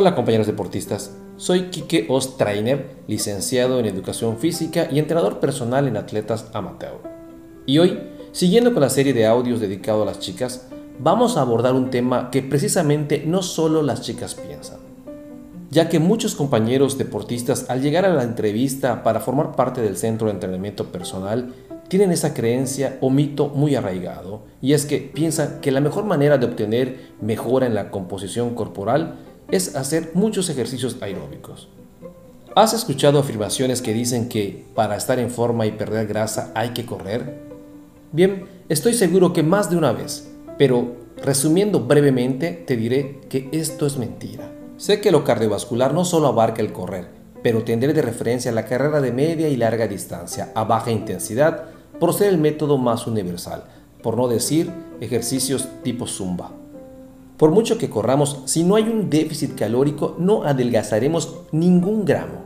[0.00, 6.46] Hola compañeros deportistas, soy Kike Ostrainer, licenciado en Educación Física y entrenador personal en atletas
[6.52, 7.00] amateur.
[7.66, 7.98] Y hoy,
[8.30, 10.68] siguiendo con la serie de audios dedicado a las chicas,
[11.00, 14.78] vamos a abordar un tema que precisamente no solo las chicas piensan,
[15.68, 20.28] ya que muchos compañeros deportistas al llegar a la entrevista para formar parte del centro
[20.28, 21.52] de entrenamiento personal
[21.88, 26.38] tienen esa creencia o mito muy arraigado, y es que piensan que la mejor manera
[26.38, 29.16] de obtener mejora en la composición corporal
[29.50, 31.68] es hacer muchos ejercicios aeróbicos.
[32.54, 36.84] ¿Has escuchado afirmaciones que dicen que para estar en forma y perder grasa hay que
[36.84, 37.38] correr?
[38.12, 43.86] Bien, estoy seguro que más de una vez, pero resumiendo brevemente te diré que esto
[43.86, 44.50] es mentira.
[44.76, 47.08] Sé que lo cardiovascular no solo abarca el correr,
[47.42, 51.66] pero tendré de referencia la carrera de media y larga distancia a baja intensidad
[51.98, 53.64] por ser el método más universal,
[54.02, 56.52] por no decir ejercicios tipo zumba.
[57.38, 62.42] Por mucho que corramos, si no hay un déficit calórico, no adelgazaremos ningún gramo.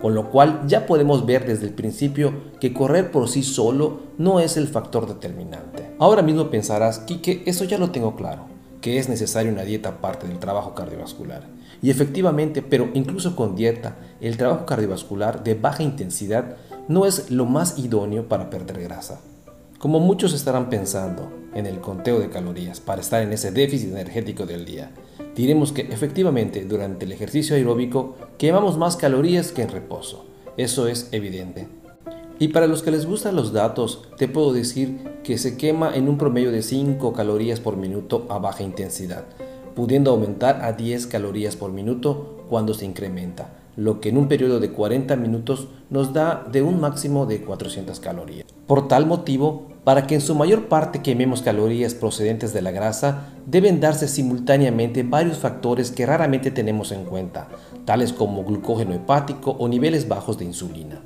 [0.00, 4.38] Con lo cual ya podemos ver desde el principio que correr por sí solo no
[4.38, 5.90] es el factor determinante.
[5.98, 8.44] Ahora mismo pensarás, Kike, eso ya lo tengo claro,
[8.80, 11.42] que es necesaria una dieta aparte del trabajo cardiovascular.
[11.82, 17.46] Y efectivamente, pero incluso con dieta, el trabajo cardiovascular de baja intensidad no es lo
[17.46, 19.20] más idóneo para perder grasa.
[19.78, 24.46] Como muchos estarán pensando en el conteo de calorías para estar en ese déficit energético
[24.46, 24.90] del día,
[25.34, 30.24] diremos que efectivamente durante el ejercicio aeróbico quemamos más calorías que en reposo.
[30.56, 31.68] Eso es evidente.
[32.38, 36.08] Y para los que les gustan los datos, te puedo decir que se quema en
[36.08, 39.24] un promedio de 5 calorías por minuto a baja intensidad,
[39.74, 44.58] pudiendo aumentar a 10 calorías por minuto cuando se incrementa, lo que en un periodo
[44.58, 48.46] de 40 minutos nos da de un máximo de 400 calorías.
[48.66, 53.28] Por tal motivo, para que en su mayor parte quememos calorías procedentes de la grasa,
[53.46, 57.48] deben darse simultáneamente varios factores que raramente tenemos en cuenta,
[57.84, 61.02] tales como glucógeno hepático o niveles bajos de insulina.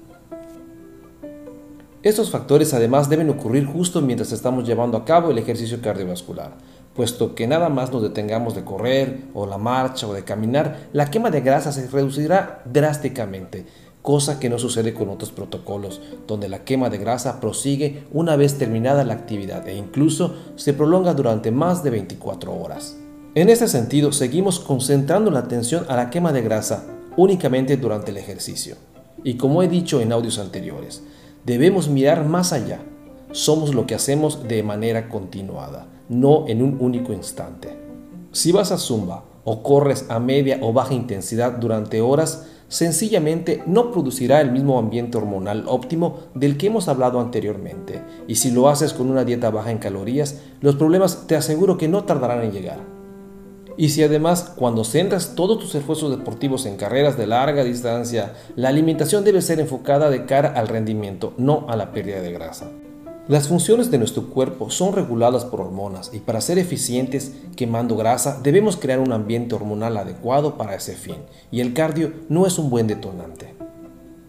[2.02, 6.52] Estos factores además deben ocurrir justo mientras estamos llevando a cabo el ejercicio cardiovascular,
[7.00, 11.10] puesto que nada más nos detengamos de correr o la marcha o de caminar, la
[11.10, 13.64] quema de grasa se reducirá drásticamente,
[14.02, 18.58] cosa que no sucede con otros protocolos, donde la quema de grasa prosigue una vez
[18.58, 22.98] terminada la actividad e incluso se prolonga durante más de 24 horas.
[23.34, 26.84] En este sentido, seguimos concentrando la atención a la quema de grasa
[27.16, 28.76] únicamente durante el ejercicio.
[29.24, 31.02] Y como he dicho en audios anteriores,
[31.46, 32.80] Debemos mirar más allá.
[33.32, 37.68] Somos lo que hacemos de manera continuada, no en un único instante.
[38.32, 43.90] Si vas a zumba o corres a media o baja intensidad durante horas, sencillamente no
[43.90, 48.02] producirá el mismo ambiente hormonal óptimo del que hemos hablado anteriormente.
[48.28, 51.88] Y si lo haces con una dieta baja en calorías, los problemas te aseguro que
[51.88, 52.78] no tardarán en llegar.
[53.76, 58.68] Y si además cuando centras todos tus esfuerzos deportivos en carreras de larga distancia, la
[58.68, 62.66] alimentación debe ser enfocada de cara al rendimiento, no a la pérdida de grasa.
[63.28, 68.40] Las funciones de nuestro cuerpo son reguladas por hormonas y para ser eficientes quemando grasa
[68.42, 71.16] debemos crear un ambiente hormonal adecuado para ese fin
[71.50, 73.54] y el cardio no es un buen detonante.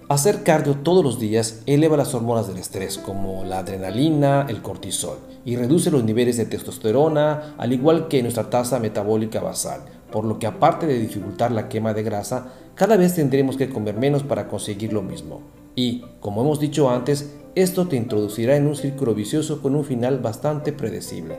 [0.09, 5.17] Hacer cardio todos los días eleva las hormonas del estrés como la adrenalina, el cortisol
[5.45, 9.81] y reduce los niveles de testosterona, al igual que nuestra tasa metabólica basal,
[10.11, 13.95] por lo que aparte de dificultar la quema de grasa, cada vez tendremos que comer
[13.95, 15.60] menos para conseguir lo mismo.
[15.75, 20.19] Y, como hemos dicho antes, esto te introducirá en un círculo vicioso con un final
[20.19, 21.37] bastante predecible.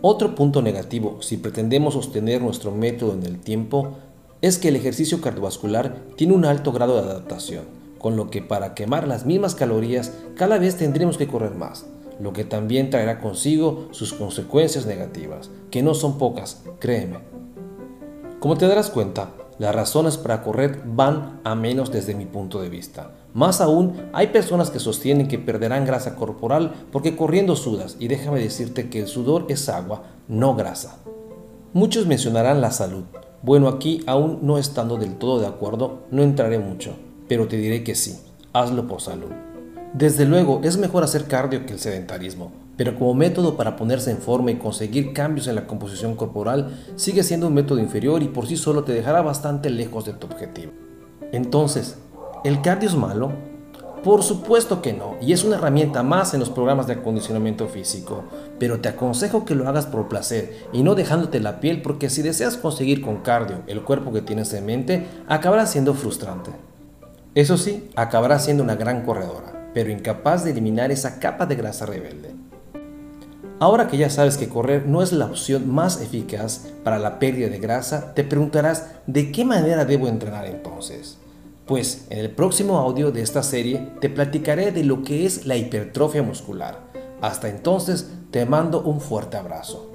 [0.00, 3.96] Otro punto negativo, si pretendemos sostener nuestro método en el tiempo,
[4.40, 7.64] es que el ejercicio cardiovascular tiene un alto grado de adaptación,
[7.98, 11.86] con lo que para quemar las mismas calorías cada vez tendremos que correr más,
[12.18, 17.18] lo que también traerá consigo sus consecuencias negativas, que no son pocas, créeme.
[18.40, 22.68] Como te darás cuenta, las razones para correr van a menos desde mi punto de
[22.68, 23.12] vista.
[23.34, 28.40] Más aún, hay personas que sostienen que perderán grasa corporal porque corriendo sudas, y déjame
[28.40, 30.98] decirte que el sudor es agua, no grasa.
[31.72, 33.04] Muchos mencionarán la salud,
[33.42, 36.94] bueno, aquí aún no estando del todo de acuerdo, no entraré mucho,
[37.26, 38.16] pero te diré que sí,
[38.52, 39.30] hazlo por salud.
[39.94, 44.18] Desde luego, es mejor hacer cardio que el sedentarismo, pero como método para ponerse en
[44.18, 48.46] forma y conseguir cambios en la composición corporal, sigue siendo un método inferior y por
[48.46, 50.72] sí solo te dejará bastante lejos de tu objetivo.
[51.32, 51.98] Entonces,
[52.44, 53.32] ¿el cardio es malo?
[54.02, 58.24] Por supuesto que no, y es una herramienta más en los programas de acondicionamiento físico,
[58.58, 62.20] pero te aconsejo que lo hagas por placer y no dejándote la piel porque si
[62.20, 66.50] deseas conseguir con cardio el cuerpo que tienes en mente, acabará siendo frustrante.
[67.36, 71.86] Eso sí, acabará siendo una gran corredora, pero incapaz de eliminar esa capa de grasa
[71.86, 72.41] rebelde.
[73.62, 77.48] Ahora que ya sabes que correr no es la opción más eficaz para la pérdida
[77.48, 81.16] de grasa, te preguntarás de qué manera debo entrenar entonces.
[81.64, 85.54] Pues en el próximo audio de esta serie te platicaré de lo que es la
[85.54, 86.80] hipertrofia muscular.
[87.20, 89.92] Hasta entonces te mando un fuerte abrazo.